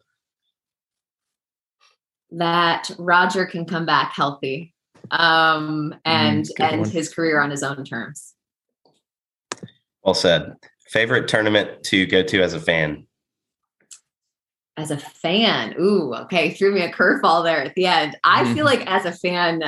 [2.32, 4.74] That Roger can come back healthy
[5.12, 6.90] um, and Mm, good end one.
[6.90, 8.33] his career on his own terms.
[10.04, 10.56] Well said.
[10.88, 13.08] Favorite tournament to go to as a fan?
[14.76, 18.18] As a fan, ooh, okay, threw me a curveball there at the end.
[18.24, 18.70] I feel Mhm.
[18.70, 19.64] like as a fan,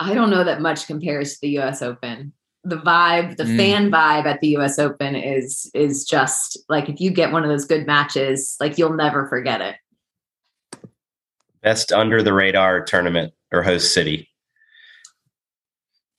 [0.00, 1.80] I don't know that much compares to the U.S.
[1.80, 2.32] Open.
[2.64, 3.56] The vibe, the Mm.
[3.56, 4.78] fan vibe at the U.S.
[4.78, 8.94] Open is is just like if you get one of those good matches, like you'll
[8.94, 9.76] never forget it.
[11.62, 14.28] Best under the radar tournament or host city?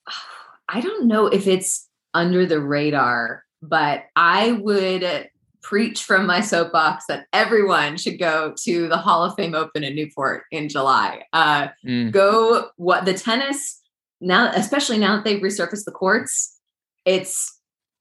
[0.70, 1.85] I don't know if it's
[2.16, 5.30] under the radar, but I would
[5.62, 9.96] preach from my soapbox that everyone should go to the Hall of Fame Open in
[9.96, 11.24] Newport in July.
[11.34, 12.12] Uh, Mm.
[12.12, 13.82] go what the tennis
[14.22, 16.60] now, especially now that they've resurfaced the courts,
[17.04, 17.52] it's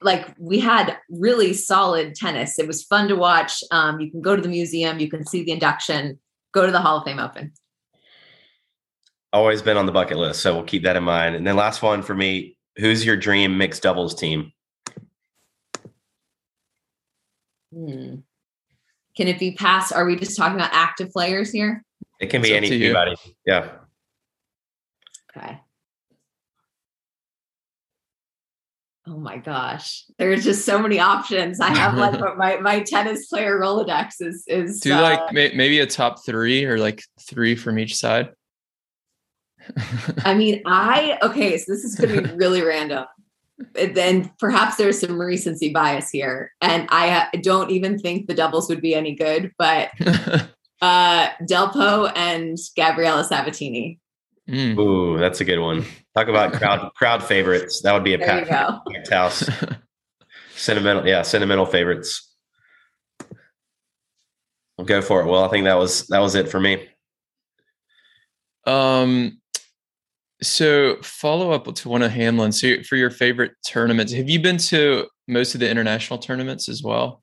[0.01, 2.59] like we had really solid tennis.
[2.59, 3.65] It was fun to watch.
[3.71, 6.19] Um, you can go to the museum, you can see the induction,
[6.53, 7.53] go to the Hall of Fame Open.
[9.33, 11.35] Always been on the bucket list, so we'll keep that in mind.
[11.35, 14.53] And then last one for me: Who's your dream mixed doubles team?
[17.73, 18.17] Hmm.
[19.17, 19.93] Can it be past?
[19.93, 21.85] Are we just talking about active players here?
[22.21, 23.17] It can be It's any, anybody.
[23.47, 23.71] Yeah.
[25.37, 25.61] Okay.
[29.07, 30.05] Oh my gosh.
[30.19, 31.61] There's just so many options.
[31.61, 35.53] I have like what my, my tennis player Rolodex is is Do uh, like may,
[35.55, 38.31] maybe a top three or like three from each side.
[40.25, 43.05] I mean, I okay, so this is gonna be really random.
[43.79, 46.53] And then perhaps there's some recency bias here.
[46.61, 49.91] And I uh, don't even think the doubles would be any good, but
[50.83, 54.01] uh Delpo and Gabriela Sabatini.
[54.49, 54.79] Mm.
[54.79, 55.85] Ooh, that's a good one.
[56.17, 57.81] Talk about crowd crowd favorites.
[57.83, 58.93] That would be a There you packed, go.
[58.93, 59.49] packed house.
[60.57, 62.31] Sentimental, yeah, sentimental favorites.
[64.79, 65.27] I'll go for it.
[65.27, 66.89] Well, I think that was that was it for me.
[68.67, 69.41] Um,
[70.45, 72.53] so follow up to one of Hanlon.
[72.53, 76.83] So for your favorite tournaments, have you been to most of the international tournaments as
[76.83, 77.23] well?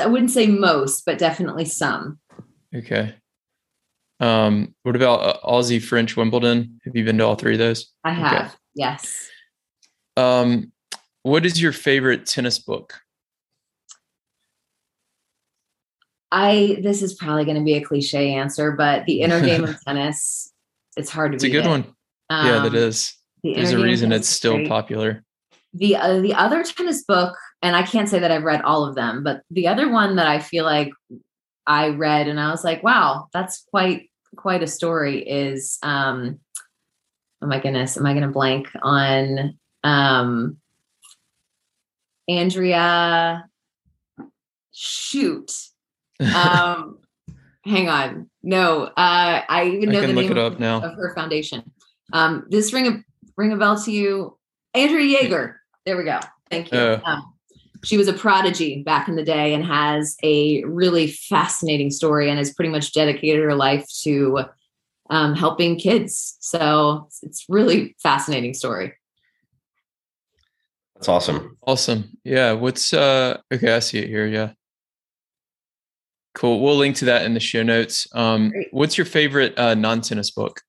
[0.00, 2.18] I wouldn't say most, but definitely some.
[2.74, 3.14] Okay.
[4.20, 6.80] Um, what about uh, Aussie French Wimbledon?
[6.84, 7.92] Have you been to all three of those?
[8.04, 8.20] I Okay.
[8.20, 8.56] have.
[8.74, 9.28] Yes.
[10.16, 10.72] Um,
[11.22, 13.00] what is your favorite tennis book?
[16.30, 19.76] I this is probably going to be a cliche answer, but the inner game of
[19.84, 20.51] tennis.
[20.96, 21.68] It's hard to It's a good it.
[21.68, 21.84] one.
[22.30, 24.68] yeah, that Um, the There's a reason it's is still great.
[24.68, 25.24] popular.
[25.74, 28.94] The uh, the other tennis book, and I can't say that I've read all of
[28.94, 30.90] them, but the other one that I feel like
[31.66, 35.26] I read and I was like, wow, that's quite quite a story.
[35.26, 36.40] Is um,
[37.40, 40.58] oh my goodness, am I going to blank on um,
[42.28, 43.46] Andrea?
[44.72, 45.52] Shoot.
[46.34, 46.98] um
[47.64, 50.58] hang on no uh i even I know can the look name it of, up
[50.58, 50.76] now.
[50.82, 51.62] of her foundation
[52.12, 53.04] um this ring a
[53.36, 54.36] ring a bell to you
[54.74, 55.60] andrea Jaeger.
[55.86, 56.18] there we go
[56.50, 57.00] thank you Oh.
[57.04, 57.34] um,
[57.84, 62.38] she was a prodigy back in the day and has a really fascinating story and
[62.38, 64.40] has pretty much dedicated her life to
[65.10, 68.94] um, helping kids so it's- it's really fascinating story
[70.94, 71.56] That's awesome.
[71.66, 72.16] Awesome.
[72.24, 72.52] Yeah.
[72.52, 74.26] What's uh okay, I see it here.
[74.26, 74.52] Yeah.
[76.34, 76.60] Cool.
[76.62, 78.06] We'll link to that in the show notes.
[78.14, 80.60] Um what's your favorite uh non-tennis book?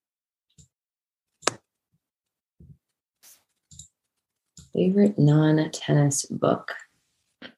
[4.73, 6.71] favorite non-tennis book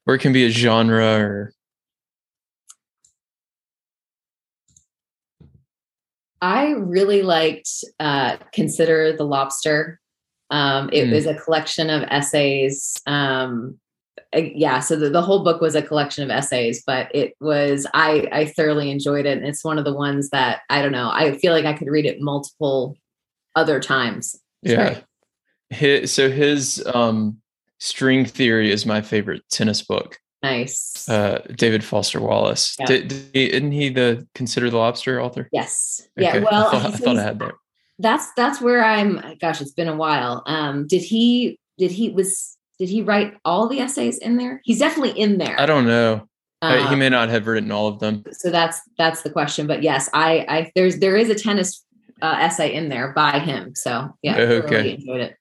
[0.06, 1.52] Or it can be a genre or
[6.42, 9.98] I really liked uh, Consider the Lobster.
[10.50, 11.12] Um, it Hmm.
[11.14, 12.94] was a collection of essays.
[13.06, 13.80] Um,
[14.34, 18.28] yeah, so the, the whole book was a collection of essays, but it was I
[18.32, 21.10] I thoroughly enjoyed it, and it's one of the ones that I don't know.
[21.10, 22.96] I feel like I could read it multiple
[23.54, 24.34] other times.
[24.62, 24.94] It's yeah.
[24.94, 25.04] great.
[25.70, 27.38] His, so his um
[27.78, 30.18] string theory is my favorite tennis book.
[30.42, 31.08] nice.
[31.08, 32.76] Uh David Foster Wallace.
[32.78, 32.86] Yeah.
[32.86, 35.48] Did, did he, isn't he the Consider the Lobster author?
[35.52, 36.06] yes.
[36.18, 36.40] Okay.
[36.40, 36.44] Yeah.
[36.50, 37.54] Well, I thought, I thought I had that.
[37.98, 39.36] that's that's where I'm.
[39.40, 40.42] Gosh, it's been a while.
[40.46, 41.58] Um, did he?
[41.78, 42.55] Did he was?
[42.78, 44.60] Did he write all the essays in there?
[44.64, 45.58] He's definitely in there.
[45.60, 46.28] I don't know.
[46.62, 48.24] I- he Um, may not have written all of them.
[48.32, 51.84] so that's that's the question but yes i i there's there is a tennis
[52.22, 54.94] uh, essay in there by him so yeah Oh, okay.
[54.94, 55.36] enjoyed it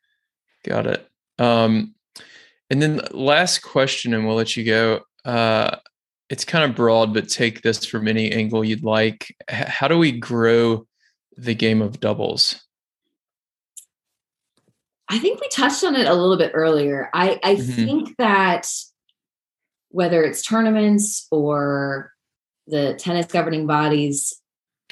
[0.66, 1.08] Got it.
[1.40, 1.94] Um,
[2.72, 5.02] and then last question, and we'll let you go.
[5.24, 5.78] Uh,
[6.30, 9.28] it's kind of broad, but take this from any angle you'd like.
[9.50, 10.88] H- how do we grow
[11.38, 12.65] the game of doubles?
[15.10, 17.10] I think we touched on it a little bit earlier.
[17.14, 17.86] I, I Mhm.
[17.86, 18.68] think that
[19.90, 22.12] whether it's tournaments or
[22.68, 24.34] the tennis governing bodies,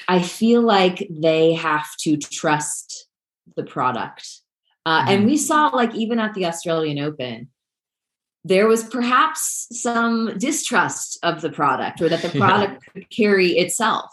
[0.08, 3.08] I feel like they have to trust
[3.56, 4.26] the product.
[4.86, 7.48] Uh, And we saw, like, even at the Australian Open,
[8.44, 12.46] there was perhaps some distrust of the product or that the Yeah.
[12.46, 14.10] product could carry itself.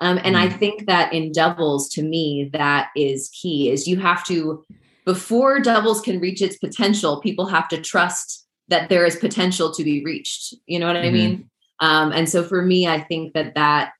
[0.00, 0.58] Um, and I Mhm.
[0.58, 3.70] think that in doubles, to me, that is key.
[3.70, 4.64] Is you have to
[5.12, 9.82] before doubles can reach its potential, people have to trust that there is potential to
[9.82, 10.52] be reached.
[10.66, 11.12] You know what I Mhm.
[11.12, 11.50] mean?
[11.80, 13.92] Um, and so for me, I think that that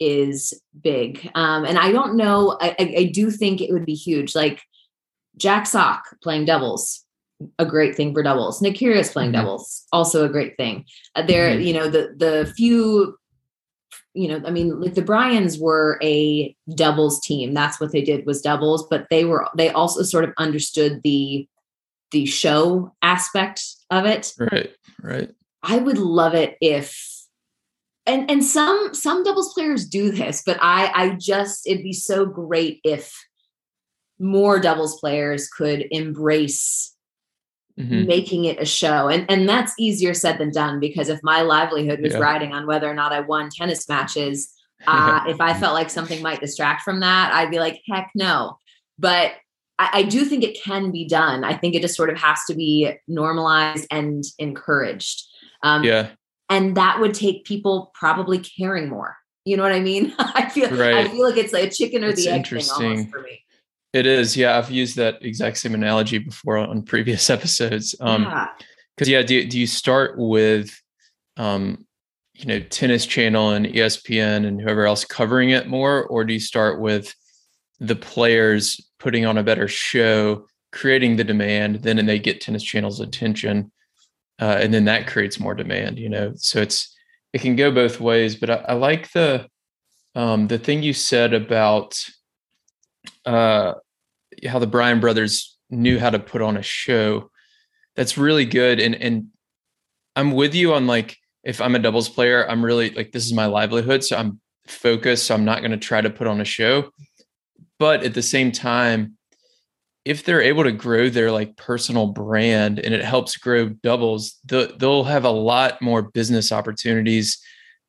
[0.00, 1.30] is big.
[1.34, 2.56] Um, and I don't know.
[2.58, 4.34] I, I, I do think it would be huge.
[4.34, 4.62] Like
[5.36, 7.04] Jack Sock playing doubles,
[7.58, 8.62] a great thing for doubles.
[8.62, 9.40] Nick Kyrgios playing Mhm.
[9.42, 10.86] doubles, also a great thing.
[11.14, 11.66] Uh, there, Mhm.
[11.66, 13.18] you know, the the few,
[14.16, 17.52] you know, I mean, like the Bryans were a doubles team.
[17.52, 21.46] That's what they did was doubles, but they were they also sort of understood the
[22.12, 24.32] the show aspect of it.
[24.38, 24.70] Right.
[25.02, 25.30] Right.
[25.62, 26.98] I would love it if
[28.06, 32.24] and and some some doubles players do this, but I I just it'd be so
[32.24, 33.12] great if
[34.18, 36.95] more doubles players could embrace
[37.78, 38.06] Mhm.
[38.06, 39.08] making it a show.
[39.08, 42.20] And and that's easier said than done because if my livelihood was Yeah.
[42.20, 44.52] riding on whether or not I won tennis matches,
[44.86, 48.58] uh, if I felt like something might distract from that, I'd be like, heck no.
[48.98, 49.32] But
[49.78, 51.44] I, I do think it can be done.
[51.44, 55.24] I think it just sort of has to be normalized and encouraged.
[55.62, 56.08] Um, yeah.
[56.48, 59.16] and that would take people probably caring more.
[59.44, 60.14] You know what I mean?
[60.18, 62.80] I feel I feel like it's like a chicken or It's the egg thing almost
[62.80, 63.10] interesting.
[63.10, 63.40] for me.
[63.96, 64.36] It is.
[64.36, 64.58] Yeah.
[64.58, 67.94] I've used that exact same analogy before on previous episodes.
[67.98, 68.48] Um, yeah.
[68.94, 70.78] because yeah, do do you start with,
[71.38, 71.86] um,
[72.34, 76.40] you know, Tennis Channel and ESPN and whoever else covering it more, or do you
[76.40, 77.14] start with
[77.80, 82.62] the players putting on a better show, creating the demand, then and they get Tennis
[82.62, 83.72] Channel's attention,
[84.38, 85.98] uh, and then that creates more demand.
[85.98, 86.94] You know, so it's
[87.32, 88.36] it can go both ways.
[88.36, 89.48] But I, I like the
[90.14, 91.98] um, the thing you said about
[93.24, 93.72] uh,
[94.44, 97.30] how the Bryan brothers knew how to put on a show.
[97.94, 98.80] That's really good.
[98.80, 99.26] And and
[100.14, 103.32] I'm with you on like if I'm a doubles player, I'm really like this is
[103.32, 104.04] my livelihood.
[104.04, 105.26] So I'm focused.
[105.26, 106.90] So I'm not going to try to put on a show.
[107.78, 109.16] But at the same time,
[110.04, 114.74] if they're able to grow their like personal brand and it helps grow doubles, the,
[114.78, 117.38] they'll have a lot more business opportunities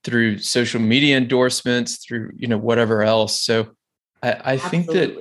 [0.04, 3.40] through social media endorsements, through you know whatever else.
[3.40, 3.70] So
[4.22, 5.16] I, I think that.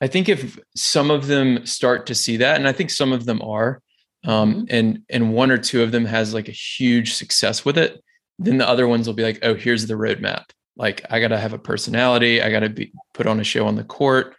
[0.00, 3.26] I think if some of them start to see that, and I think some of
[3.26, 3.82] them are,
[4.24, 8.02] um, and and one or two of them has like a huge success with it,
[8.38, 10.44] then the other ones will be like, oh, here's the roadmap.
[10.76, 13.66] Like I got to have a personality, I got to be put on a show
[13.66, 14.36] on the court,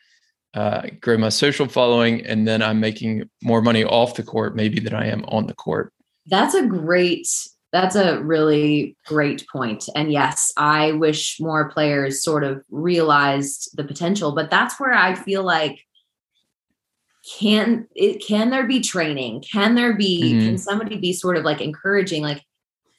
[0.54, 4.80] uh, grow my social following, and then I'm making more money off the court maybe
[4.80, 5.92] than I am on the court.
[6.28, 7.28] That's a great
[7.72, 9.88] that's a really great point.
[9.96, 15.14] And yes, I wish more players sort of realized the potential, but that's where I
[15.16, 15.80] feel like
[17.40, 19.44] can it can there be training?
[19.52, 20.46] Can there be Mhm.
[20.46, 22.42] can somebody be sort of like encouraging like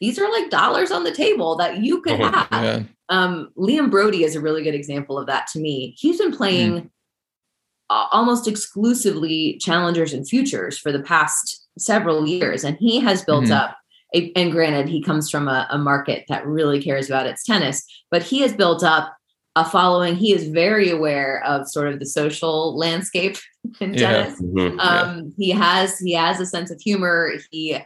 [0.01, 2.33] these are like dollars on the table that you could Mhm.
[2.35, 2.49] have.
[2.65, 5.95] Yeah, Um, Liam Broady is a really good example of that to me.
[5.99, 6.91] He's been playing
[7.91, 13.47] a- almost exclusively challengers and futures for the past several years, and he has built
[13.47, 13.51] Mhm.
[13.57, 13.77] up.
[14.15, 18.23] And granted, he comes from a, a market that really cares about its tennis, but
[18.23, 19.15] he has built up
[19.57, 20.17] a following.
[20.17, 23.37] He is very aware of sort of the social landscape
[23.81, 24.11] in Yeah.
[24.25, 24.77] tennis Mhm.
[24.77, 24.83] Yeah.
[25.03, 27.77] um he has he has a sense of humor he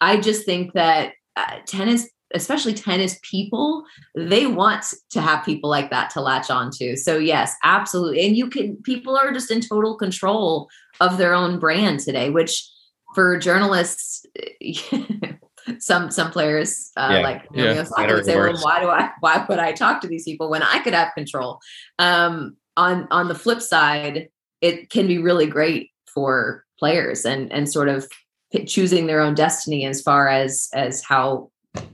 [0.00, 5.90] i just think that uh, tennis especially tennis people they want to have people like
[5.90, 9.96] that to latch onto so yes absolutely and you can people are just in total
[9.96, 10.68] control
[11.00, 12.70] of their own brand today which
[13.14, 14.24] for journalists
[15.78, 17.18] some some players uh, Yeah.
[17.20, 17.64] like Yeah.
[17.64, 20.48] Naomi Osaka would say, well, why do I why would I talk to these people
[20.50, 21.60] when I could have control?
[21.98, 24.28] Um, on on the flip side,
[24.60, 28.06] it can be really great for players and and sort of
[28.52, 31.50] p- choosing their own destiny as far as as how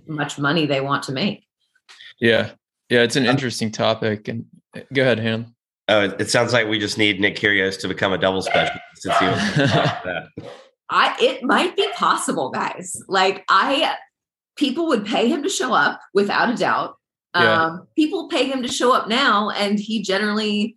[0.06, 1.44] much money they want to make.
[2.20, 2.50] yeah,
[2.88, 3.02] yeah.
[3.02, 4.28] It's an Um, interesting topic.
[4.28, 4.44] And
[4.92, 5.54] go ahead, Han.
[5.88, 8.80] Oh, it, it sounds like we just need Nick Kyrgios to become a double specialist
[8.96, 10.28] since he was that.
[10.90, 13.00] I it might be possible, guys.
[13.08, 13.94] Like I
[14.56, 16.96] people would pay him to show up without a doubt.
[17.34, 17.62] Yeah.
[17.64, 20.76] Um, people pay him to show up now, and he generally,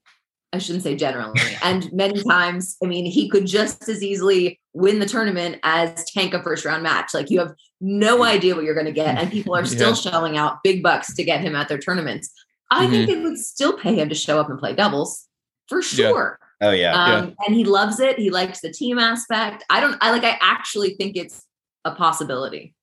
[0.53, 4.99] I shouldn't say generally, and many times, I mean, he could just as easily win
[4.99, 7.13] the tournament as tank a first round match.
[7.13, 9.95] Like you have no idea what you're going to get, and people are still Yeah.
[9.95, 12.31] shelling out big bucks to get him at their tournaments.
[12.71, 15.27] I think they would still pay him to show up and play doubles
[15.67, 16.31] for Yeah.
[16.63, 16.93] Oh yeah.
[16.93, 17.45] Um, Yeah.
[17.45, 18.17] and he loves it.
[18.17, 19.65] He likes the team aspect.
[19.69, 21.45] I don't I like I actually think it's
[21.85, 22.73] a possibility.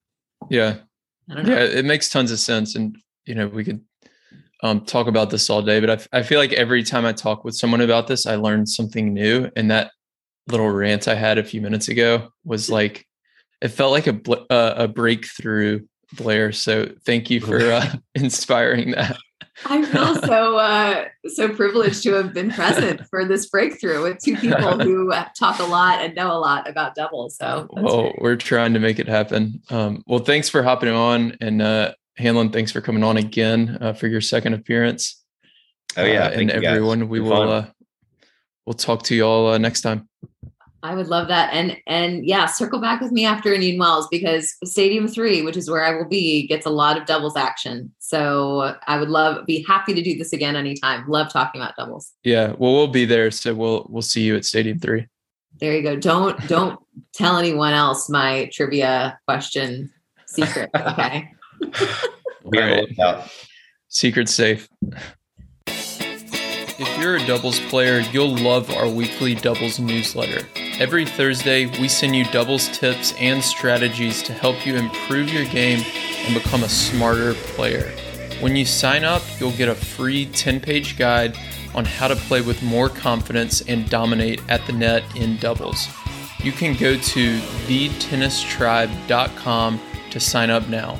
[0.50, 0.76] Yeah.
[1.30, 1.54] I don't know.
[1.54, 2.74] Yeah, it makes tons of sense.
[2.74, 3.80] And, you know, we could
[4.62, 7.12] um, talk about this all day, but I, f- I feel like every time I
[7.12, 9.50] talk with someone about this, I learn something new.
[9.56, 9.92] And that
[10.48, 13.06] little rant I had a few minutes ago was like,
[13.62, 16.52] it felt like a, bl- uh, a breakthrough, Blair.
[16.52, 19.16] So thank you for uh, inspiring that.
[19.66, 24.36] I feel so uh, so privileged to have been present for this breakthrough with two
[24.36, 27.36] people who talk a lot and know a lot about doubles.
[27.36, 28.14] So that's Well, great.
[28.20, 29.62] we're trying to make it happen.
[29.70, 31.36] Um, well, thanks for hopping on.
[31.40, 35.22] And uh, Hanlon, thanks for coming on again uh, for your second appearance.
[35.96, 36.26] oh yeah.
[36.26, 36.64] Uh, and you, guys.
[36.64, 37.66] everyone, we Been will uh,
[38.66, 40.08] we'll talk to you all uh, next time.
[40.82, 41.52] I would love that.
[41.52, 45.70] And and yeah, circle back with me after Indian Wells because Stadium Three, which is
[45.70, 47.92] where I will be, gets a lot of doubles action.
[47.98, 51.06] So I would love be happy to do this again anytime.
[51.08, 52.12] Love talking about doubles.
[52.24, 55.06] Yeah, well, we'll be there, so we'll we'll see you at Stadium Three.
[55.58, 55.96] There you go.
[55.96, 56.80] Don't don't
[57.12, 59.92] tell anyone else my trivia question
[60.26, 60.70] secret.
[60.80, 61.30] Okay.
[61.60, 62.88] Be on the Alright.
[62.88, 63.30] lookout.
[63.88, 64.66] Secret safe.
[65.66, 70.46] If you're a doubles player, you'll love our weekly doubles newsletter.
[70.80, 75.84] Every Thursday, we send you doubles tips and strategies to help you improve your game
[76.24, 77.92] and become a smarter player.
[78.40, 81.36] When you sign up, you'll get a free 10 page guide
[81.74, 85.86] on how to play with more confidence and dominate at the net in doubles.
[86.42, 89.80] You can go to thetennistribe.com
[90.12, 90.98] to sign up now.